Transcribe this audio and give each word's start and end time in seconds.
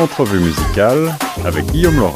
Entrevue 0.00 0.38
musicale 0.38 1.12
avec 1.44 1.66
Guillaume 1.66 1.96
Laurent. 1.96 2.14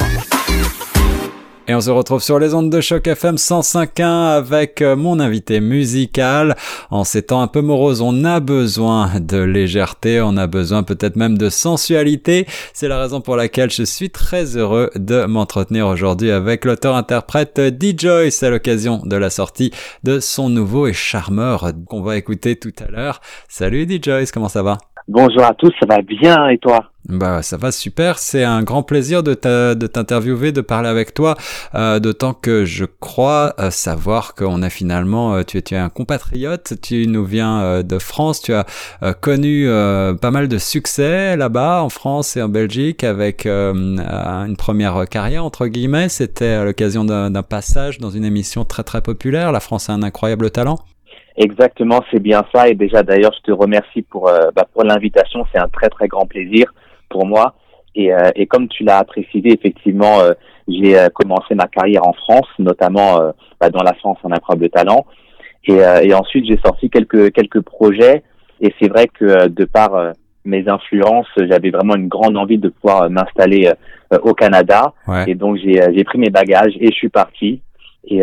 Et 1.67 1.75
on 1.75 1.81
se 1.81 1.89
retrouve 1.89 2.21
sur 2.21 2.39
les 2.39 2.53
ondes 2.53 2.69
de 2.69 2.79
choc 2.79 3.07
FM 3.07 3.35
105.1 3.35 4.03
avec 4.03 4.81
euh, 4.81 4.95
mon 4.95 5.19
invité 5.19 5.59
musical. 5.59 6.55
En 6.91 7.03
ces 7.03 7.23
temps 7.23 7.41
un 7.41 7.47
peu 7.47 7.61
moroses, 7.61 8.01
on 8.01 8.23
a 8.23 8.39
besoin 8.39 9.19
de 9.19 9.37
légèreté, 9.37 10.21
on 10.21 10.37
a 10.37 10.47
besoin 10.47 10.83
peut-être 10.83 11.17
même 11.17 11.37
de 11.37 11.49
sensualité. 11.49 12.47
C'est 12.73 12.87
la 12.87 12.99
raison 12.99 13.19
pour 13.19 13.35
laquelle 13.35 13.69
je 13.69 13.83
suis 13.83 14.09
très 14.09 14.55
heureux 14.55 14.89
de 14.95 15.25
m'entretenir 15.25 15.87
aujourd'hui 15.87 16.31
avec 16.31 16.63
l'auteur-interprète 16.63 17.59
D-Joyce 17.59 18.43
à 18.43 18.49
l'occasion 18.49 19.01
de 19.03 19.15
la 19.17 19.29
sortie 19.29 19.71
de 20.03 20.21
son 20.21 20.49
nouveau 20.49 20.87
et 20.87 20.93
charmeur 20.93 21.71
qu'on 21.87 22.01
va 22.01 22.15
écouter 22.15 22.55
tout 22.55 22.73
à 22.85 22.89
l'heure. 22.89 23.19
Salut 23.49 23.85
D-Joyce, 23.85 24.31
comment 24.31 24.49
ça 24.49 24.63
va? 24.63 24.77
Bonjour 25.07 25.43
à 25.43 25.53
tous, 25.53 25.71
ça 25.79 25.85
va 25.85 26.01
bien 26.01 26.47
et 26.47 26.57
toi 26.57 26.89
bah 27.09 27.41
ça 27.41 27.57
va 27.57 27.73
super, 27.73 28.17
c'est 28.17 28.45
un 28.45 28.63
grand 28.63 28.81
plaisir 28.81 29.23
de 29.23 29.33
t'interviewer, 29.33 30.53
de 30.53 30.61
parler 30.61 30.87
avec 30.87 31.13
toi, 31.13 31.35
euh, 31.75 31.99
d'autant 31.99 32.33
que 32.33 32.63
je 32.63 32.85
crois 32.85 33.53
euh, 33.59 33.71
savoir 33.71 34.35
qu'on 34.35 34.61
a 34.61 34.69
finalement, 34.69 35.35
euh, 35.35 35.43
tu, 35.43 35.57
es, 35.57 35.75
un 35.75 35.89
compatriote, 35.89 36.75
tu 36.81 37.07
nous 37.07 37.25
viens 37.25 37.83
de 37.83 37.99
France, 37.99 38.41
tu 38.41 38.53
as 38.53 38.65
connu 39.19 39.67
pas 39.67 40.31
mal 40.31 40.47
de 40.47 40.57
succès 40.57 41.35
là-bas 41.35 41.83
en 41.83 41.89
France 41.89 42.37
et 42.37 42.41
en 42.41 42.49
Belgique 42.49 43.03
avec 43.03 43.45
une 43.45 44.55
première 44.57 45.07
carrière 45.09 45.43
entre 45.43 45.67
guillemets, 45.67 46.07
c'était 46.07 46.45
à 46.47 46.63
l'occasion 46.63 47.03
d'un 47.03 47.43
passage 47.43 47.97
dans 47.97 48.11
une 48.11 48.23
émission 48.23 48.63
très 48.63 48.83
très 48.83 49.01
populaire, 49.01 49.51
La 49.51 49.59
France 49.59 49.89
a 49.89 49.93
un 49.93 50.03
incroyable 50.03 50.51
talent. 50.51 50.79
Exactement, 51.35 52.01
c'est 52.11 52.19
bien 52.19 52.43
ça. 52.53 52.69
Et 52.69 52.75
déjà, 52.75 53.03
d'ailleurs, 53.03 53.33
je 53.37 53.51
te 53.51 53.51
remercie 53.51 54.03
pour, 54.03 54.29
bah, 54.55 54.67
pour 54.71 54.83
l'invitation. 54.83 55.45
C'est 55.51 55.59
un 55.59 55.67
très, 55.67 55.89
très 55.89 56.07
grand 56.07 56.25
plaisir 56.25 56.73
pour 57.09 57.25
moi. 57.25 57.55
Et, 57.95 58.13
euh, 58.13 58.31
et 58.35 58.47
comme 58.47 58.67
tu 58.67 58.83
l'as 58.83 59.03
précisé, 59.03 59.53
effectivement, 59.53 60.19
euh, 60.21 60.33
j'ai 60.67 60.97
euh, 60.97 61.09
commencé 61.09 61.55
ma 61.55 61.67
carrière 61.67 62.07
en 62.07 62.13
France, 62.13 62.47
notamment 62.59 63.19
bah, 63.59 63.69
dans 63.69 63.83
la 63.83 63.93
France 63.93 64.17
en 64.23 64.31
incroyable 64.31 64.69
talent. 64.69 65.05
Et, 65.65 65.77
et 65.77 66.13
ensuite, 66.13 66.45
j'ai 66.45 66.57
sorti 66.57 66.89
quelques 66.89 67.31
quelques 67.31 67.61
projets. 67.61 68.23
Et 68.59 68.73
c'est 68.79 68.89
vrai 68.89 69.07
que 69.07 69.47
de 69.47 69.65
par 69.65 70.13
mes 70.43 70.67
influences, 70.67 71.27
j'avais 71.37 71.69
vraiment 71.69 71.95
une 71.95 72.09
grande 72.09 72.35
envie 72.35 72.57
de 72.57 72.67
pouvoir 72.67 73.09
m'installer 73.09 73.71
au 74.23 74.33
Canada. 74.33 74.93
Et 75.25 75.35
donc, 75.35 75.57
j'ai 75.57 75.81
j'ai 75.95 76.03
pris 76.03 76.17
mes 76.17 76.29
bagages 76.29 76.73
et 76.79 76.87
je 76.87 76.95
suis 76.95 77.09
parti. 77.09 77.61
Et, 78.05 78.21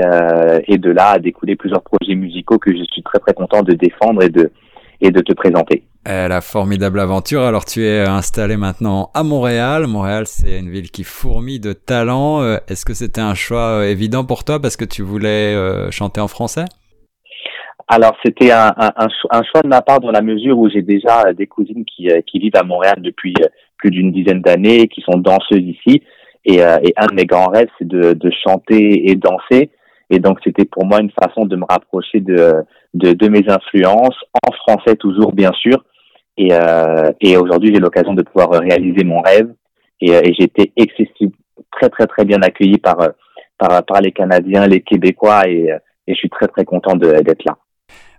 et 0.67 0.78
de 0.78 0.91
là 0.91 1.12
a 1.12 1.19
découlé 1.19 1.56
plusieurs 1.56 1.83
projets 1.83 2.14
musicaux 2.14 2.59
que 2.59 2.70
je 2.70 2.83
suis 2.92 3.03
très 3.03 3.19
très 3.19 3.33
content 3.33 3.62
de 3.62 3.73
défendre 3.73 4.23
et 4.23 4.28
de 4.28 4.50
et 5.00 5.11
de 5.11 5.20
te 5.20 5.33
présenter. 5.33 5.83
la 6.06 6.41
formidable 6.41 7.00
aventure. 7.00 7.42
Alors 7.42 7.64
tu 7.64 7.84
es 7.84 8.01
installé 8.01 8.56
maintenant 8.56 9.11
à 9.14 9.23
Montréal. 9.23 9.86
Montréal, 9.86 10.27
c'est 10.27 10.58
une 10.58 10.70
ville 10.70 10.91
qui 10.91 11.05
fourmille 11.05 11.61
de 11.61 11.73
talents. 11.73 12.42
Euh, 12.42 12.56
est-ce 12.69 12.84
que 12.84 12.95
c'était 12.95 13.20
un 13.20 13.34
choix 13.34 13.81
euh, 13.81 13.91
évident 13.91 14.25
pour 14.25 14.45
toi 14.45 14.61
parce 14.61 14.77
que 14.77 14.84
tu 14.84 15.03
voulais 15.03 15.55
euh, 15.55 15.91
chanter 15.91 16.20
en 16.20 16.28
français? 16.28 16.64
Alors 17.89 18.17
c'était 18.25 18.53
un, 18.53 18.73
un, 18.77 19.08
un, 19.31 19.42
choix 19.42 19.62
de 19.62 19.69
ma 19.69 19.83
part 19.83 19.98
dans 19.98 20.12
la 20.12 20.23
mesure 20.23 20.56
où 20.56 20.69
j'ai 20.69 20.83
déjà 20.83 21.33
des 21.33 21.48
cousines 21.48 21.84
qui, 21.84 22.08
qui 22.25 22.39
vivent 22.39 22.55
à 22.55 22.62
Montréal 22.62 22.98
depuis 22.98 23.34
plus 23.78 23.91
d'une 23.91 24.12
dizaine 24.12 24.42
d'années, 24.42 24.86
qui 24.86 25.01
sont 25.01 25.19
danseuses 25.19 25.64
ici. 25.64 26.01
Et, 26.44 26.56
et 26.56 26.92
un 26.96 27.06
de 27.06 27.14
mes 27.14 27.27
grands 27.27 27.50
rêves, 27.50 27.69
c'est 27.78 27.86
de, 27.86 28.14
de 28.14 28.30
chanter 28.44 29.10
et 29.10 29.14
danser. 29.14 29.70
Et 30.08 30.19
donc 30.19 30.38
c'était 30.42 30.64
pour 30.64 30.84
moi 30.86 31.00
une 31.00 31.12
façon 31.12 31.44
de 31.44 31.56
me 31.56 31.64
rapprocher 31.69 32.20
de, 32.20 32.55
de, 32.94 33.12
de 33.12 33.28
mes 33.28 33.48
influences, 33.48 34.19
en 34.46 34.52
français 34.52 34.96
toujours 34.96 35.33
bien 35.33 35.52
sûr. 35.52 35.84
Et, 36.36 36.52
euh, 36.52 37.11
et 37.20 37.36
aujourd'hui, 37.36 37.74
j'ai 37.74 37.80
l'occasion 37.80 38.14
de 38.14 38.22
pouvoir 38.22 38.50
réaliser 38.50 39.05
mon 39.05 39.20
rêve. 39.20 39.52
Et, 40.00 40.14
euh, 40.14 40.20
et 40.24 40.33
j'ai 40.33 40.44
été 40.44 40.72
excessivement 40.77 41.34
très 41.70 41.91
très 41.91 42.06
très 42.06 42.24
bien 42.24 42.41
accueilli 42.42 42.78
par, 42.78 43.00
euh, 43.00 43.11
par, 43.58 43.84
par 43.84 44.00
les 44.00 44.12
Canadiens, 44.12 44.66
les 44.66 44.80
Québécois, 44.80 45.42
et, 45.46 45.70
euh, 45.70 45.78
et 46.07 46.14
je 46.14 46.18
suis 46.18 46.30
très 46.30 46.48
très 46.48 46.64
content 46.64 46.96
d'être 46.96 47.45
là. 47.45 47.58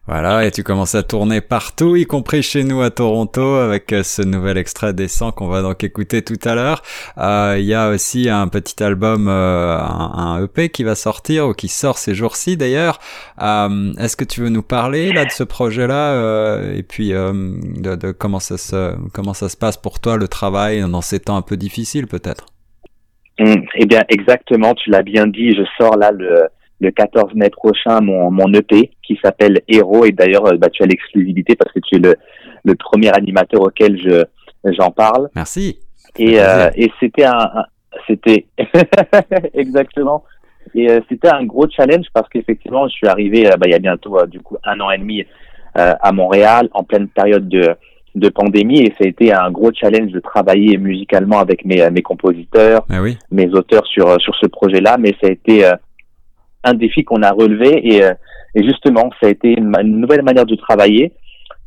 Voilà, 0.07 0.47
et 0.47 0.51
tu 0.51 0.63
commences 0.63 0.95
à 0.95 1.03
tourner 1.03 1.41
partout, 1.41 1.95
y 1.95 2.05
compris 2.05 2.41
chez 2.41 2.63
nous 2.63 2.81
à 2.81 2.89
Toronto, 2.89 3.53
avec 3.57 3.93
euh, 3.93 4.01
ce 4.01 4.23
nouvel 4.23 4.57
extrait 4.57 4.93
des 4.93 5.07
100 5.07 5.31
qu'on 5.31 5.47
va 5.47 5.61
donc 5.61 5.83
écouter 5.83 6.23
tout 6.23 6.39
à 6.43 6.55
l'heure. 6.55 6.81
Euh, 7.19 7.57
il 7.59 7.65
y 7.65 7.75
a 7.75 7.89
aussi 7.89 8.27
un 8.27 8.47
petit 8.47 8.83
album, 8.83 9.27
euh, 9.29 9.77
un, 9.77 10.43
EP 10.43 10.69
qui 10.69 10.83
va 10.83 10.95
sortir, 10.95 11.47
ou 11.47 11.53
qui 11.53 11.67
sort 11.67 11.99
ces 11.99 12.15
jours-ci 12.15 12.57
d'ailleurs. 12.57 12.97
Est-ce 13.39 14.17
que 14.17 14.25
tu 14.25 14.41
veux 14.41 14.49
nous 14.49 14.63
parler 14.63 15.13
là 15.13 15.23
de 15.23 15.29
ce 15.29 15.43
projet-là, 15.43 16.63
et 16.73 16.81
puis 16.81 17.09
de, 17.09 17.95
de, 17.95 18.11
comment 18.11 18.39
ça 18.39 18.57
se 18.57 18.95
comment 19.13 19.35
ça 19.35 19.49
se 19.49 19.57
passe 19.57 19.77
pour 19.77 19.99
toi 19.99 20.17
le 20.17 20.27
travail 20.27 20.81
dans 20.81 21.01
ces 21.01 21.19
temps 21.19 21.37
un 21.37 21.43
peu 21.43 21.57
difficiles 21.57 22.07
peut-être? 22.07 22.47
Mmh, 23.39 23.53
Eh 23.75 23.85
bien, 23.85 24.03
exactement, 24.09 24.73
tu 24.73 24.89
l'as 24.89 25.03
bien 25.03 25.27
dit. 25.27 25.51
Je 25.51 25.63
sors 25.77 25.95
là 25.95 26.11
le 26.11 26.47
le 26.81 26.91
14 26.91 27.33
mai 27.35 27.49
prochain 27.49 28.01
mon, 28.01 28.31
mon 28.31 28.51
EP 28.53 28.91
qui 29.03 29.17
s'appelle 29.23 29.61
Héros 29.67 30.03
et 30.05 30.11
d'ailleurs 30.11 30.47
euh, 30.47 30.57
bah, 30.57 30.69
tu 30.69 30.83
as 30.83 30.87
l'exclusivité 30.87 31.55
parce 31.55 31.71
que 31.71 31.79
tu 31.79 31.95
es 31.95 31.99
le, 31.99 32.15
le 32.63 32.75
premier 32.75 33.09
animateur 33.13 33.61
auquel 33.61 33.97
je 33.97 34.25
j'en 34.63 34.91
parle. 34.91 35.29
Merci. 35.35 35.79
Et, 36.17 36.39
euh, 36.39 36.69
et 36.75 36.91
c'était 36.99 37.25
un, 37.25 37.65
c'était 38.07 38.45
exactement 39.53 40.23
et 40.75 40.89
euh, 40.89 40.99
c'était 41.07 41.29
un 41.29 41.45
gros 41.45 41.67
challenge 41.69 42.05
parce 42.13 42.27
qu'effectivement 42.29 42.87
je 42.87 42.93
suis 42.93 43.07
arrivé 43.07 43.43
bah, 43.43 43.65
il 43.65 43.71
y 43.71 43.75
a 43.75 43.79
bientôt 43.79 44.25
du 44.25 44.39
coup 44.41 44.57
un 44.63 44.79
an 44.79 44.91
et 44.91 44.97
demi 44.97 45.23
à 45.73 46.11
Montréal 46.11 46.67
en 46.73 46.83
pleine 46.83 47.07
période 47.07 47.47
de 47.47 47.75
de 48.13 48.27
pandémie 48.27 48.81
et 48.81 48.93
ça 48.97 49.05
a 49.05 49.07
été 49.07 49.31
un 49.31 49.49
gros 49.51 49.71
challenge 49.73 50.11
de 50.11 50.19
travailler 50.19 50.77
musicalement 50.77 51.39
avec 51.39 51.63
mes 51.63 51.89
mes 51.91 52.01
compositeurs, 52.01 52.85
ah 52.89 53.01
oui. 53.01 53.17
mes 53.31 53.47
auteurs 53.53 53.87
sur 53.87 54.19
sur 54.19 54.35
ce 54.35 54.47
projet-là 54.47 54.97
mais 54.99 55.15
ça 55.21 55.27
a 55.27 55.31
été 55.31 55.65
un 56.63 56.73
défi 56.73 57.03
qu'on 57.03 57.23
a 57.23 57.31
relevé 57.31 57.93
et, 57.93 58.03
euh, 58.03 58.13
justement, 58.55 59.09
ça 59.21 59.27
a 59.27 59.29
été 59.29 59.57
une, 59.57 59.71
nouvelle 59.83 60.23
manière 60.23 60.45
de 60.45 60.55
travailler. 60.55 61.13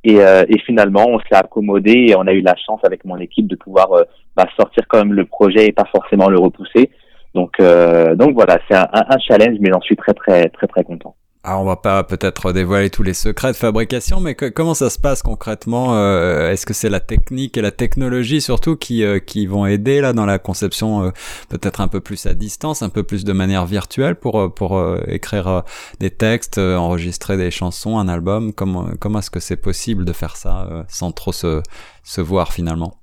Et, 0.04 0.20
euh, 0.20 0.44
finalement, 0.66 1.06
on 1.08 1.18
s'est 1.20 1.34
accommodé 1.34 2.08
et 2.08 2.16
on 2.16 2.26
a 2.26 2.32
eu 2.32 2.42
la 2.42 2.54
chance 2.56 2.80
avec 2.84 3.04
mon 3.04 3.18
équipe 3.18 3.46
de 3.46 3.56
pouvoir 3.56 3.92
euh, 3.92 4.04
bah, 4.36 4.46
sortir 4.58 4.84
quand 4.88 4.98
même 4.98 5.14
le 5.14 5.24
projet 5.24 5.66
et 5.66 5.72
pas 5.72 5.88
forcément 5.90 6.28
le 6.28 6.38
repousser. 6.38 6.90
Donc, 7.34 7.58
donc 7.58 8.34
voilà, 8.34 8.60
c'est 8.68 8.76
un, 8.76 8.86
un, 8.92 9.18
challenge, 9.18 9.56
mais 9.58 9.68
j'en 9.72 9.80
suis 9.80 9.96
très 9.96 10.14
très 10.14 10.48
très 10.50 10.68
très 10.68 10.84
content. 10.84 11.16
Alors 11.46 11.60
on 11.60 11.64
va 11.64 11.76
pas 11.76 12.02
peut-être 12.04 12.54
dévoiler 12.54 12.88
tous 12.88 13.02
les 13.02 13.12
secrets 13.12 13.52
de 13.52 13.56
fabrication, 13.56 14.18
mais 14.18 14.34
comment 14.34 14.72
ça 14.72 14.88
se 14.88 14.98
passe 14.98 15.22
concrètement 15.22 15.94
euh, 15.94 16.50
Est-ce 16.50 16.64
que 16.64 16.72
c'est 16.72 16.88
la 16.88 17.00
technique 17.00 17.58
et 17.58 17.60
la 17.60 17.70
technologie 17.70 18.40
surtout 18.40 18.76
qui, 18.76 19.04
euh, 19.04 19.18
qui 19.18 19.44
vont 19.44 19.66
aider 19.66 20.00
là 20.00 20.14
dans 20.14 20.24
la 20.24 20.38
conception 20.38 21.02
euh, 21.02 21.10
peut-être 21.50 21.82
un 21.82 21.88
peu 21.88 22.00
plus 22.00 22.24
à 22.24 22.32
distance, 22.32 22.80
un 22.80 22.88
peu 22.88 23.02
plus 23.02 23.24
de 23.24 23.34
manière 23.34 23.66
virtuelle 23.66 24.16
pour, 24.16 24.54
pour 24.54 24.82
écrire 25.06 25.64
des 26.00 26.08
textes, 26.08 26.56
enregistrer 26.56 27.36
des 27.36 27.50
chansons, 27.50 27.98
un 27.98 28.08
album? 28.08 28.54
Comment, 28.54 28.86
comment 28.98 29.18
est-ce 29.18 29.30
que 29.30 29.40
c'est 29.40 29.60
possible 29.60 30.06
de 30.06 30.14
faire 30.14 30.36
ça 30.36 30.86
sans 30.88 31.12
trop 31.12 31.32
se, 31.32 31.60
se 32.04 32.22
voir 32.22 32.54
finalement? 32.54 32.94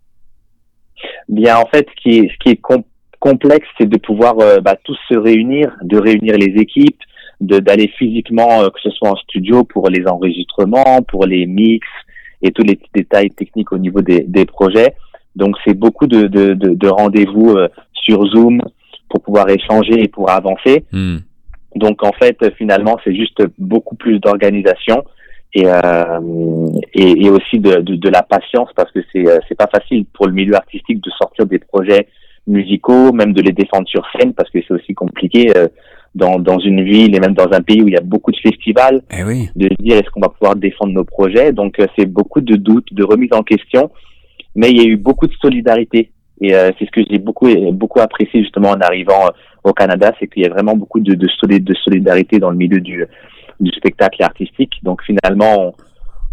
Bien 1.30 1.58
en 1.58 1.68
fait, 1.68 1.88
ce 1.96 2.02
qui 2.02 2.18
est, 2.18 2.30
ce 2.30 2.38
qui 2.40 2.50
est 2.50 2.62
complexe, 3.20 3.68
c'est 3.78 3.88
de 3.88 3.98
pouvoir 3.98 4.36
bah, 4.64 4.78
tous 4.84 4.98
se 5.10 5.16
réunir, 5.16 5.78
de 5.84 6.00
réunir 6.00 6.38
les 6.38 6.60
équipes 6.60 6.98
d'aller 7.42 7.88
physiquement, 7.98 8.62
euh, 8.62 8.70
que 8.70 8.80
ce 8.82 8.92
soit 8.92 9.10
en 9.10 9.16
studio 9.16 9.64
pour 9.64 9.90
les 9.90 10.06
enregistrements, 10.08 11.02
pour 11.08 11.26
les 11.26 11.46
mix 11.48 11.86
et 12.42 12.52
tous 12.52 12.64
les 12.64 12.76
petits 12.76 12.92
détails 12.94 13.32
techniques 13.32 13.72
au 13.72 13.78
niveau 13.78 14.02
des, 14.02 14.24
des 14.28 14.46
projets. 14.46 14.94
Donc 15.36 15.56
c'est 15.66 15.74
beaucoup 15.74 16.08
de, 16.08 16.28
de, 16.28 16.54
de, 16.54 16.74
de 16.76 16.88
rendez-vous 16.88 17.52
euh, 17.52 17.68
sur 17.94 18.26
Zoom 18.28 18.62
pour 19.10 19.22
pouvoir 19.22 19.50
échanger 19.50 20.04
et 20.04 20.08
pour 20.08 20.30
avancer. 20.30 20.86
Hmm. 20.92 21.18
Donc 21.76 22.04
en 22.04 22.12
fait 22.12 22.38
finalement 22.58 22.98
c'est 23.04 23.16
juste 23.16 23.42
beaucoup 23.58 23.96
plus 23.96 24.20
d'organisation 24.20 25.04
et, 25.54 25.66
euh, 25.66 26.68
et, 26.94 27.26
et 27.26 27.30
aussi 27.30 27.60
de, 27.60 27.82
de, 27.82 27.96
de, 27.96 28.10
la 28.10 28.22
patience 28.24 28.70
parce 28.76 28.92
que 28.92 29.00
c'est 29.12 29.26
c'est 29.48 29.58
pas 29.58 29.68
facile 29.68 30.06
pour 30.14 30.28
le 30.28 30.34
milieu 30.34 30.56
artistique 30.56 31.02
de 31.02 31.10
sortir 31.12 31.46
des 31.46 31.60
projets 31.60 32.08
musicaux, 32.46 33.14
même 33.14 33.34
de 33.34 33.42
les 33.42 33.52
défendre 33.52 33.88
sur 33.88 34.06
scène 34.16 34.34
parce 34.34 34.50
que 34.50 34.60
c'est 34.62 34.74
aussi 34.74 34.94
compliqué 34.94 35.48
dans, 36.14 36.40
dans 36.40 36.60
une 36.60 36.84
ville 36.84 37.16
et 37.16 37.20
même 37.20 37.34
dans 37.34 37.52
un 37.52 37.62
pays 37.62 37.82
où 37.82 37.88
il 37.88 37.94
y 37.94 37.98
a 37.98 38.02
beaucoup 38.02 38.32
de 38.32 38.38
festivals, 38.38 39.02
eh 39.18 39.24
oui. 39.24 39.50
de 39.56 39.70
se 39.70 39.82
dire 39.82 39.96
est-ce 39.98 40.10
qu'on 40.12 40.20
va 40.20 40.30
pouvoir 40.30 40.56
défendre 40.56 40.94
nos 40.94 41.06
projets. 41.06 41.54
Donc 41.54 41.80
euh, 41.80 41.88
c'est 41.98 42.06
beaucoup 42.06 42.42
de 42.42 42.56
doutes, 42.56 42.94
de 42.94 43.04
remise 43.04 43.34
en 43.34 43.44
question, 43.44 43.92
mais 44.56 44.72
il 44.72 44.78
y 44.78 44.86
a 44.86 44.90
eu 44.90 44.98
beaucoup 44.98 45.28
de 45.28 45.34
solidarité. 45.42 46.12
Et 46.42 46.56
euh, 46.56 46.72
c'est 46.78 46.86
ce 46.86 46.92
que 46.92 47.02
j'ai 47.10 47.20
beaucoup 47.20 47.48
beaucoup 47.72 48.00
apprécié 48.00 48.42
justement 48.42 48.70
en 48.70 48.82
arrivant 48.82 49.26
euh, 49.26 49.30
au 49.64 49.74
Canada, 49.74 50.12
c'est 50.20 50.28
qu'il 50.28 50.44
y 50.44 50.46
a 50.46 50.50
vraiment 50.50 50.76
beaucoup 50.76 51.00
de, 51.00 51.14
de, 51.14 51.28
de 51.58 51.74
solidarité 51.76 52.40
dans 52.40 52.50
le 52.50 52.58
milieu 52.58 52.82
du, 52.82 53.06
du 53.60 53.72
spectacle 53.72 54.24
artistique. 54.24 54.74
Donc 54.82 55.04
finalement, 55.04 55.76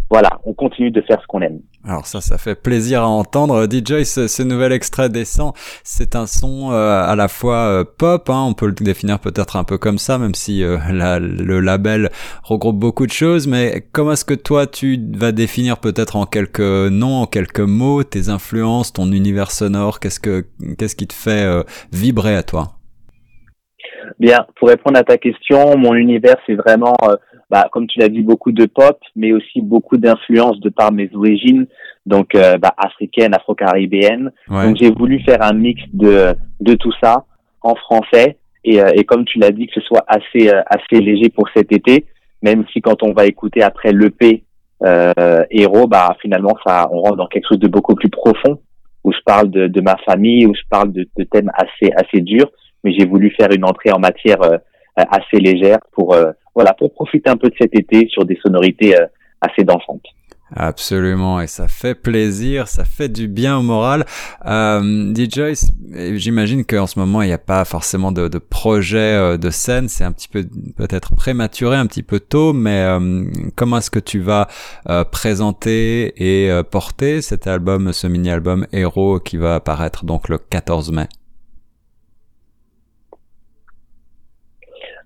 voilà, 0.09 0.39
on 0.43 0.53
continue 0.53 0.89
de 0.89 1.01
faire 1.01 1.21
ce 1.21 1.27
qu'on 1.27 1.41
aime. 1.41 1.59
Alors 1.85 2.07
ça, 2.07 2.19
ça 2.19 2.37
fait 2.37 2.55
plaisir 2.55 3.03
à 3.03 3.07
entendre. 3.07 3.67
DJ, 3.69 4.03
ce, 4.03 4.27
ce 4.27 4.41
nouvel 4.41 4.71
extrait 4.71 5.07
descend, 5.07 5.53
c'est 5.83 6.15
un 6.15 6.25
son 6.25 6.71
euh, 6.71 7.03
à 7.03 7.15
la 7.15 7.27
fois 7.27 7.67
euh, 7.67 7.83
pop, 7.83 8.27
hein, 8.29 8.45
on 8.47 8.53
peut 8.53 8.65
le 8.65 8.73
définir 8.73 9.19
peut-être 9.19 9.55
un 9.55 9.63
peu 9.63 9.77
comme 9.77 9.99
ça, 9.99 10.17
même 10.17 10.33
si 10.33 10.63
euh, 10.63 10.77
la, 10.91 11.19
le 11.19 11.59
label 11.59 12.09
regroupe 12.43 12.77
beaucoup 12.77 13.05
de 13.05 13.11
choses. 13.11 13.47
Mais 13.47 13.83
comment 13.91 14.13
est-ce 14.13 14.25
que 14.25 14.33
toi, 14.33 14.65
tu 14.65 14.99
vas 15.15 15.31
définir 15.31 15.77
peut-être 15.77 16.15
en 16.15 16.25
quelques 16.25 16.59
noms, 16.59 17.21
en 17.21 17.25
quelques 17.27 17.59
mots, 17.59 18.03
tes 18.03 18.29
influences, 18.29 18.91
ton 18.91 19.11
univers 19.11 19.51
sonore? 19.51 19.99
Qu'est-ce 19.99 20.19
que 20.19 20.45
qu'est-ce 20.77 20.95
qui 20.95 21.07
te 21.07 21.13
fait 21.13 21.63
vibrer 21.91 22.35
à 22.35 22.43
toi? 22.43 22.69
Bien, 24.19 24.45
pour 24.57 24.69
répondre 24.69 24.97
à 24.97 25.03
ta 25.03 25.17
question, 25.17 25.77
mon 25.77 25.93
univers, 25.93 26.35
c'est 26.45 26.55
vraiment 26.55 26.95
bah, 27.49 27.67
comme 27.71 27.87
tu 27.87 27.99
l'as 27.99 28.09
dit, 28.09 28.21
beaucoup 28.21 28.51
de 28.51 28.65
pop, 28.65 28.99
mais 29.15 29.33
aussi 29.33 29.61
beaucoup 29.61 29.97
d'influence 29.97 30.59
de 30.59 30.69
par 30.69 30.91
mes 30.91 31.09
origines, 31.13 31.65
donc 32.05 32.35
euh, 32.35 32.57
bah, 32.57 32.73
africaines, 32.77 33.33
afro-caribéennes. 33.33 34.31
Donc 34.49 34.77
j'ai 34.77 34.91
voulu 34.91 35.19
faire 35.21 35.41
un 35.41 35.53
mix 35.53 35.81
de, 35.93 36.35
de 36.59 36.75
tout 36.75 36.93
ça 37.01 37.25
en 37.61 37.75
français, 37.75 38.37
et, 38.63 38.81
euh, 38.81 38.91
et 38.93 39.03
comme 39.03 39.25
tu 39.25 39.39
l'as 39.39 39.51
dit, 39.51 39.67
que 39.67 39.73
ce 39.73 39.81
soit 39.81 40.03
assez, 40.07 40.49
euh, 40.49 40.61
assez 40.67 41.01
léger 41.01 41.29
pour 41.29 41.47
cet 41.55 41.71
été, 41.71 42.05
même 42.41 42.65
si 42.71 42.81
quand 42.81 43.03
on 43.03 43.13
va 43.13 43.25
écouter 43.25 43.61
après 43.63 43.91
l'EP 43.91 44.43
euh, 44.83 45.43
Héros, 45.49 45.87
bah, 45.87 46.15
finalement, 46.21 46.55
ça, 46.65 46.87
on 46.91 47.01
rentre 47.01 47.17
dans 47.17 47.27
quelque 47.27 47.47
chose 47.49 47.59
de 47.59 47.67
beaucoup 47.67 47.95
plus 47.95 48.09
profond, 48.09 48.59
où 49.03 49.11
je 49.11 49.19
parle 49.25 49.49
de, 49.49 49.67
de 49.67 49.81
ma 49.81 49.97
famille, 50.05 50.45
où 50.45 50.53
je 50.53 50.61
parle 50.69 50.91
de, 50.91 51.07
de 51.17 51.23
thèmes 51.23 51.51
assez, 51.53 51.91
assez 51.95 52.21
durs, 52.21 52.49
mais 52.83 52.93
j'ai 52.97 53.05
voulu 53.05 53.31
faire 53.31 53.49
une 53.51 53.65
entrée 53.65 53.91
en 53.91 53.99
matière 53.99 54.39
assez 54.95 55.37
légère 55.37 55.79
pour 55.93 56.15
voilà, 56.59 56.73
pour 56.73 56.91
profiter 56.91 57.29
un 57.29 57.37
peu 57.37 57.47
de 57.47 57.55
cet 57.57 57.73
été 57.73 58.09
sur 58.09 58.25
des 58.25 58.37
sonorités 58.43 58.93
euh, 58.93 59.05
assez 59.39 59.63
dansantes. 59.63 60.03
Absolument, 60.53 61.39
et 61.39 61.47
ça 61.47 61.69
fait 61.69 61.95
plaisir, 61.95 62.67
ça 62.67 62.83
fait 62.83 63.07
du 63.07 63.29
bien 63.29 63.57
au 63.57 63.61
moral. 63.61 64.05
Euh, 64.45 65.13
DJ, 65.13 65.53
j'imagine 66.15 66.65
qu'en 66.65 66.85
ce 66.85 66.99
moment 66.99 67.21
il 67.21 67.27
n'y 67.27 67.33
a 67.33 67.37
pas 67.37 67.63
forcément 67.63 68.11
de, 68.11 68.27
de 68.27 68.39
projet 68.39 68.97
euh, 68.97 69.37
de 69.37 69.51
scène, 69.51 69.87
c'est 69.87 70.03
un 70.03 70.11
petit 70.11 70.27
peu 70.27 70.43
peut-être 70.75 71.15
prématuré, 71.15 71.77
un 71.77 71.85
petit 71.85 72.03
peu 72.03 72.19
tôt, 72.19 72.51
mais 72.51 72.81
euh, 72.81 73.23
comment 73.55 73.77
est-ce 73.77 73.91
que 73.91 73.99
tu 73.99 74.19
vas 74.19 74.49
présenter 75.11 76.13
et 76.17 76.51
porter 76.71 77.21
cet 77.21 77.47
album, 77.47 77.93
ce 77.93 78.07
mini-album 78.07 78.67
Héros 78.73 79.21
qui 79.21 79.37
va 79.37 79.55
apparaître 79.55 80.03
donc 80.03 80.27
le 80.27 80.39
14 80.39 80.91
mai? 80.91 81.07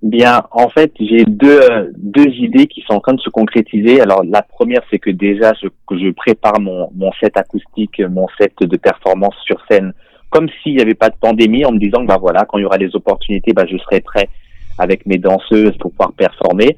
Bien, 0.03 0.43
en 0.51 0.67
fait, 0.67 0.91
j'ai 0.99 1.23
deux 1.23 1.93
deux 1.95 2.27
idées 2.27 2.67
qui 2.67 2.81
sont 2.81 2.95
en 2.95 2.99
train 2.99 3.13
de 3.13 3.21
se 3.21 3.29
concrétiser. 3.29 4.01
Alors, 4.01 4.21
la 4.25 4.41
première, 4.41 4.81
c'est 4.91 4.99
que 4.99 5.09
déjà, 5.09 5.53
je, 5.61 5.69
je 5.97 6.11
prépare 6.11 6.59
mon 6.59 6.89
mon 6.93 7.09
set 7.21 7.37
acoustique, 7.37 8.01
mon 8.09 8.27
set 8.37 8.51
de 8.59 8.75
performance 8.75 9.35
sur 9.45 9.63
scène, 9.71 9.93
comme 10.29 10.49
s'il 10.61 10.75
n'y 10.75 10.81
avait 10.81 10.93
pas 10.93 11.09
de 11.09 11.15
pandémie, 11.15 11.63
en 11.63 11.71
me 11.71 11.79
disant 11.79 12.01
que 12.01 12.07
bah 12.07 12.17
voilà, 12.19 12.43
quand 12.43 12.57
il 12.57 12.63
y 12.63 12.65
aura 12.65 12.77
des 12.77 12.93
opportunités, 12.97 13.53
bah 13.53 13.63
je 13.65 13.77
serai 13.77 14.01
prêt 14.01 14.27
avec 14.77 15.05
mes 15.05 15.17
danseuses 15.17 15.77
pour 15.79 15.91
pouvoir 15.91 16.11
performer. 16.11 16.75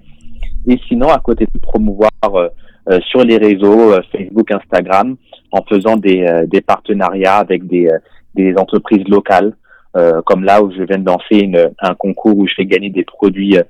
Et 0.67 0.79
sinon, 0.87 1.09
à 1.09 1.17
côté 1.17 1.47
de 1.51 1.59
promouvoir 1.59 2.11
euh, 2.25 2.49
euh, 2.91 2.99
sur 3.09 3.23
les 3.23 3.37
réseaux 3.37 3.91
euh, 3.93 4.01
Facebook, 4.11 4.51
Instagram, 4.51 5.15
en 5.51 5.63
faisant 5.63 5.97
des 5.97 6.27
des 6.45 6.61
partenariats 6.61 7.37
avec 7.37 7.65
des 7.65 7.89
des 8.35 8.55
entreprises 8.55 9.07
locales 9.07 9.55
euh, 9.95 10.21
comme 10.25 10.43
là 10.43 10.61
où 10.61 10.71
je 10.71 10.83
viens 10.83 10.97
de 10.97 11.05
lancer 11.05 11.39
une, 11.39 11.71
un 11.79 11.95
concours 11.95 12.37
où 12.37 12.47
je 12.47 12.53
fais 12.55 12.65
gagner 12.65 12.89
des 12.89 13.03
produits 13.05 13.57
euh, 13.57 13.63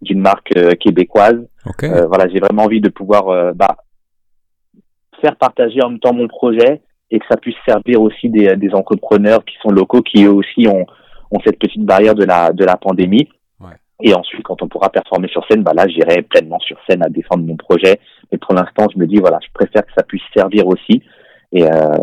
d'une 0.00 0.20
marque 0.20 0.56
euh, 0.56 0.72
québécoise. 0.72 1.46
voilà, 2.06 2.28
j'ai 2.28 2.40
vraiment 2.40 2.64
envie 2.64 2.80
de 2.80 2.88
pouvoir 2.88 3.54
bah, 3.54 3.76
faire 5.20 5.36
partager 5.36 5.82
en 5.82 5.90
même 5.90 6.00
temps 6.00 6.12
mon 6.12 6.28
projet 6.28 6.82
et 7.10 7.18
que 7.18 7.26
ça 7.30 7.36
puisse 7.36 7.56
servir 7.66 8.00
aussi 8.00 8.28
des, 8.28 8.56
des 8.56 8.74
entrepreneurs 8.74 9.44
qui 9.44 9.54
sont 9.62 9.70
locaux, 9.70 10.02
qui 10.02 10.24
eux 10.24 10.32
aussi 10.32 10.66
ont, 10.66 10.86
ont 11.30 11.38
cette 11.44 11.58
petite 11.58 11.84
barrière 11.84 12.14
de 12.14 12.24
la, 12.24 12.52
de 12.52 12.64
la 12.64 12.76
pandémie. 12.76 13.28
Ouais. 13.60 13.76
Et 14.00 14.14
ensuite, 14.14 14.42
quand 14.42 14.62
on 14.62 14.68
pourra 14.68 14.90
performer 14.90 15.28
sur 15.28 15.46
scène, 15.46 15.62
bah 15.62 15.72
là, 15.74 15.86
j'irai 15.86 16.22
pleinement 16.22 16.58
sur 16.60 16.78
scène 16.88 17.04
à 17.04 17.08
défendre 17.08 17.44
mon 17.44 17.56
projet. 17.56 18.00
Mais 18.30 18.38
pour 18.38 18.54
l'instant, 18.54 18.86
je 18.92 18.98
me 18.98 19.06
dis, 19.06 19.16
voilà, 19.16 19.38
je 19.44 19.52
préfère 19.52 19.84
que 19.84 19.92
ça 19.96 20.02
puisse 20.02 20.22
servir 20.34 20.66
aussi. 20.66 21.02
Et, 21.52 21.64
euh, 21.64 21.96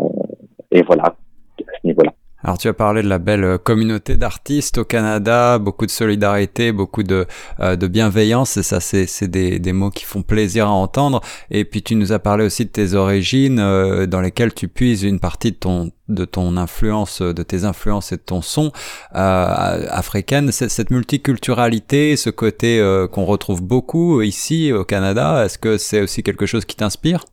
et 0.70 0.82
voilà, 0.82 1.04
à 1.04 1.14
ce 1.58 1.86
niveau-là. 1.86 2.12
Alors 2.42 2.56
tu 2.56 2.68
as 2.68 2.72
parlé 2.72 3.02
de 3.02 3.08
la 3.08 3.18
belle 3.18 3.44
euh, 3.44 3.58
communauté 3.58 4.16
d'artistes 4.16 4.78
au 4.78 4.84
Canada, 4.84 5.58
beaucoup 5.58 5.84
de 5.84 5.90
solidarité, 5.90 6.72
beaucoup 6.72 7.02
de, 7.02 7.26
euh, 7.60 7.76
bienveillance, 7.76 8.56
et 8.56 8.62
ça 8.62 8.80
c'est 8.80 9.28
des, 9.28 9.72
mots 9.72 9.90
qui 9.90 10.04
font 10.04 10.22
plaisir 10.22 10.66
à 10.66 10.70
entendre. 10.70 11.20
Et 11.50 11.64
puis 11.64 11.82
tu 11.82 11.94
nous 11.96 12.12
as 12.12 12.18
parlé 12.18 12.44
aussi 12.44 12.64
de 12.64 12.70
tes 12.70 12.94
origines, 12.94 13.58
euh, 13.58 14.06
dans 14.06 14.20
lesquelles 14.20 14.54
tu 14.54 14.68
puises 14.68 15.02
une 15.02 15.20
partie 15.20 15.52
de 15.52 15.56
ton 15.56 15.90
de 16.08 16.24
ton 16.24 16.56
influence, 16.56 17.22
de 17.22 17.42
tes 17.44 17.64
influences 17.64 18.10
et 18.10 18.16
de 18.16 18.22
ton 18.22 18.42
son 18.42 18.72
euh, 19.14 19.86
africaine. 19.90 20.50
Cette 20.50 20.90
multiculturalité, 20.90 22.16
ce 22.16 22.30
côté 22.30 22.84
qu'on 23.12 23.24
retrouve 23.24 23.62
beaucoup 23.62 24.20
ici 24.20 24.72
au 24.72 24.84
Canada, 24.84 25.44
est-ce 25.44 25.56
que 25.56 25.78
c'est 25.78 26.00
aussi 26.00 26.24
quelque 26.24 26.46
chose 26.46 26.64
qui 26.64 26.74
t'inspire? 26.74 27.24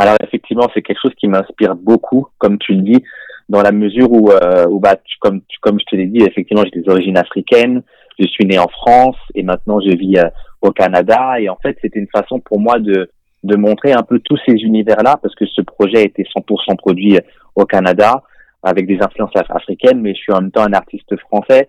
Alors 0.00 0.16
effectivement, 0.22 0.66
c'est 0.72 0.80
quelque 0.80 1.02
chose 1.02 1.14
qui 1.20 1.28
m'inspire 1.28 1.74
beaucoup, 1.74 2.26
comme 2.38 2.56
tu 2.56 2.72
le 2.72 2.80
dis, 2.80 3.04
dans 3.50 3.60
la 3.60 3.70
mesure 3.70 4.10
où, 4.10 4.30
euh, 4.30 4.64
bah, 4.80 4.96
comme, 5.20 5.42
comme 5.60 5.78
je 5.78 5.84
te 5.84 5.94
l'ai 5.94 6.06
dit, 6.06 6.22
effectivement, 6.22 6.62
j'ai 6.64 6.80
des 6.80 6.88
origines 6.88 7.18
africaines, 7.18 7.82
je 8.18 8.26
suis 8.28 8.46
né 8.46 8.58
en 8.58 8.68
France 8.68 9.18
et 9.34 9.42
maintenant 9.42 9.78
je 9.78 9.94
vis 9.94 10.16
euh, 10.16 10.30
au 10.62 10.70
Canada. 10.70 11.38
Et 11.38 11.50
en 11.50 11.56
fait, 11.56 11.76
c'était 11.82 11.98
une 11.98 12.08
façon 12.08 12.40
pour 12.40 12.58
moi 12.58 12.78
de, 12.78 13.10
de 13.44 13.56
montrer 13.56 13.92
un 13.92 14.02
peu 14.02 14.20
tous 14.20 14.38
ces 14.46 14.54
univers-là, 14.54 15.18
parce 15.20 15.34
que 15.34 15.44
ce 15.44 15.60
projet 15.60 15.98
a 15.98 16.02
été 16.02 16.22
100% 16.34 16.76
produit 16.78 17.16
euh, 17.16 17.20
au 17.54 17.66
Canada, 17.66 18.22
avec 18.62 18.86
des 18.86 19.02
influences 19.02 19.36
africaines, 19.50 20.00
mais 20.00 20.14
je 20.14 20.20
suis 20.20 20.32
en 20.32 20.40
même 20.40 20.50
temps 20.50 20.64
un 20.64 20.72
artiste 20.72 21.14
français. 21.18 21.68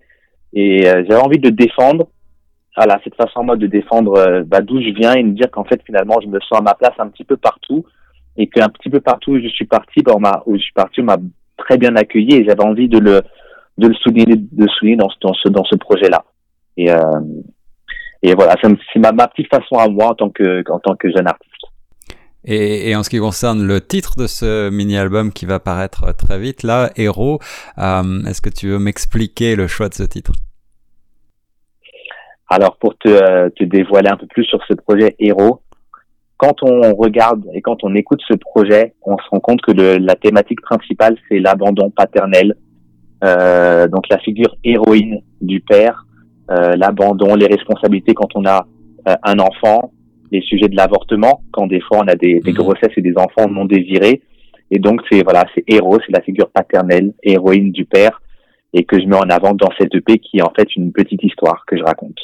Et 0.54 0.88
euh, 0.88 1.04
j'avais 1.06 1.22
envie 1.22 1.38
de 1.38 1.50
défendre, 1.50 2.08
voilà, 2.78 2.98
cette 3.04 3.16
façon 3.16 3.44
moi 3.44 3.56
de 3.56 3.66
défendre 3.66 4.42
bah, 4.46 4.62
d'où 4.62 4.80
je 4.80 4.88
viens 4.88 5.12
et 5.12 5.22
de 5.22 5.32
dire 5.32 5.50
qu'en 5.50 5.64
fait, 5.64 5.82
finalement, 5.84 6.18
je 6.22 6.28
me 6.28 6.40
sens 6.40 6.60
à 6.60 6.62
ma 6.62 6.72
place 6.72 6.94
un 6.98 7.08
petit 7.08 7.24
peu 7.24 7.36
partout 7.36 7.84
et 8.36 8.46
qu'un 8.46 8.68
petit 8.68 8.90
peu 8.90 9.00
partout 9.00 9.32
où 9.32 9.40
je 9.40 9.48
suis 9.48 9.66
parti, 9.66 10.02
ben, 10.02 10.18
où 10.46 10.56
je 10.56 10.62
suis 10.62 10.72
parti, 10.72 11.00
on 11.00 11.04
m'a 11.04 11.18
très 11.56 11.76
bien 11.76 11.94
accueilli 11.96 12.34
et 12.34 12.44
j'avais 12.44 12.64
envie 12.64 12.88
de 12.88 12.98
le 12.98 13.22
de 13.78 13.88
le 13.88 13.94
souligner, 13.94 14.36
de 14.36 14.66
souligner 14.68 14.96
dans, 14.96 15.10
dans 15.20 15.34
ce 15.34 15.48
dans 15.48 15.64
ce 15.64 15.76
projet-là. 15.76 16.24
Et 16.76 16.90
euh, 16.90 17.20
et 18.22 18.34
voilà, 18.34 18.54
c'est 18.62 18.98
ma, 18.98 19.12
ma 19.12 19.26
petite 19.28 19.48
façon 19.48 19.76
à 19.76 19.88
moi 19.88 20.10
en 20.10 20.14
tant 20.14 20.30
que 20.30 20.62
en 20.70 20.78
tant 20.78 20.94
que 20.94 21.10
jeune 21.10 21.26
artiste. 21.26 21.52
Et, 22.44 22.90
et, 22.90 22.96
en 22.96 23.04
ce 23.04 23.10
qui 23.10 23.18
concerne 23.18 23.64
le 23.64 23.80
titre 23.80 24.16
de 24.18 24.26
ce 24.26 24.68
mini-album 24.68 25.32
qui 25.32 25.46
va 25.46 25.60
paraître 25.60 26.12
très 26.16 26.40
vite, 26.40 26.64
là, 26.64 26.90
Héros, 26.96 27.38
euh, 27.78 28.24
est-ce 28.26 28.40
que 28.40 28.50
tu 28.50 28.68
veux 28.68 28.80
m'expliquer 28.80 29.54
le 29.54 29.68
choix 29.68 29.88
de 29.88 29.94
ce 29.94 30.02
titre? 30.02 30.32
Alors, 32.48 32.76
pour 32.78 32.98
te, 32.98 33.48
te 33.50 33.62
dévoiler 33.62 34.08
un 34.08 34.16
peu 34.16 34.26
plus 34.26 34.44
sur 34.44 34.58
ce 34.66 34.74
projet 34.74 35.14
Héros, 35.20 35.62
quand 36.42 36.60
on 36.64 36.92
regarde 36.96 37.44
et 37.54 37.62
quand 37.62 37.84
on 37.84 37.94
écoute 37.94 38.20
ce 38.26 38.34
projet, 38.34 38.94
on 39.02 39.16
se 39.16 39.28
rend 39.30 39.38
compte 39.38 39.60
que 39.60 39.70
le, 39.70 39.98
la 39.98 40.16
thématique 40.16 40.60
principale, 40.60 41.16
c'est 41.28 41.38
l'abandon 41.38 41.88
paternel. 41.90 42.56
Euh, 43.22 43.86
donc 43.86 44.08
la 44.10 44.18
figure 44.18 44.56
héroïne 44.64 45.20
du 45.40 45.60
père, 45.60 46.04
euh, 46.50 46.74
l'abandon, 46.74 47.36
les 47.36 47.46
responsabilités 47.46 48.12
quand 48.14 48.30
on 48.34 48.44
a 48.44 48.66
euh, 49.08 49.14
un 49.22 49.38
enfant, 49.38 49.92
les 50.32 50.40
sujets 50.40 50.66
de 50.66 50.74
l'avortement, 50.74 51.44
quand 51.52 51.68
des 51.68 51.80
fois 51.80 51.98
on 51.98 52.08
a 52.08 52.16
des, 52.16 52.40
des, 52.40 52.50
mhm. 52.50 52.56
grossesses 52.56 52.96
et 52.96 53.02
des 53.02 53.14
enfants 53.16 53.48
non 53.48 53.64
désirés. 53.64 54.20
Et 54.72 54.80
donc 54.80 55.00
c'est 55.08 55.22
voilà, 55.22 55.44
c'est 55.54 55.62
héros, 55.68 55.98
c'est 56.04 56.12
la 56.12 56.22
figure 56.22 56.50
paternelle, 56.50 57.12
héroïne 57.22 57.70
du 57.70 57.84
père, 57.84 58.20
et 58.72 58.82
que 58.82 59.00
je 59.00 59.06
mets 59.06 59.14
en 59.14 59.30
avant 59.30 59.54
dans 59.54 59.70
cette 59.78 59.94
EP 59.94 60.18
qui 60.18 60.38
est 60.38 60.42
en 60.42 60.52
fait 60.56 60.74
une 60.74 60.90
petite 60.90 61.22
histoire 61.22 61.64
que 61.68 61.78
je 61.78 61.84
raconte. 61.84 62.18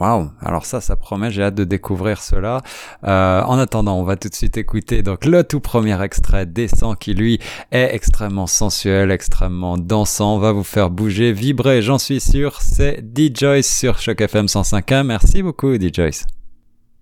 Waouh, 0.00 0.30
alors 0.40 0.64
ça, 0.64 0.80
ça 0.80 0.94
promet, 0.94 1.30
j'ai 1.30 1.42
hâte 1.42 1.56
de 1.56 1.64
découvrir 1.64 2.22
cela. 2.22 2.60
Euh, 3.04 3.42
en 3.42 3.58
attendant, 3.58 3.98
on 3.98 4.04
va 4.04 4.16
tout 4.16 4.28
de 4.28 4.34
suite 4.34 4.56
écouter 4.56 5.02
donc 5.02 5.24
le 5.24 5.42
tout 5.42 5.60
premier 5.60 6.00
extrait 6.02 6.46
Descend 6.46 6.96
qui 6.96 7.14
lui 7.14 7.40
est 7.72 7.94
extrêmement 7.94 8.46
sensuel, 8.46 9.10
extrêmement 9.10 9.76
dansant, 9.76 10.38
va 10.38 10.52
vous 10.52 10.62
faire 10.62 10.90
bouger, 10.90 11.32
vibrer, 11.32 11.82
j'en 11.82 11.98
suis 11.98 12.20
sûr. 12.20 12.60
C'est 12.60 13.12
D-Joyce 13.12 13.78
sur 13.78 13.98
Choc 13.98 14.20
FM 14.20 14.46
105.1. 14.46 15.02
Merci 15.02 15.42
beaucoup 15.42 15.76
D-Joyce. 15.76 16.26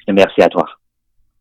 Merci 0.08 0.42
à 0.42 0.48
toi. 0.48 0.64